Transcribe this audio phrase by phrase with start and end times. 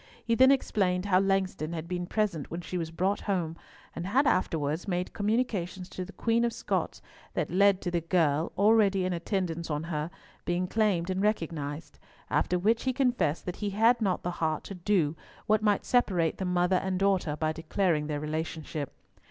[0.25, 3.55] He then explained how Langston had been present when she was brought home,
[3.95, 7.03] and had afterwards made communications to the Queen of Scots
[7.35, 10.09] that led to the girl, already in attendance on her,
[10.43, 11.99] being claimed and recognised;
[12.31, 16.39] after which he confessed that he had not the heart to do what might separate
[16.39, 18.91] the mother and daughter by declaring their relationship.